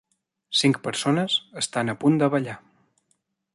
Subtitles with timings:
[0.61, 2.59] Cinc persones estan a punt de ballar.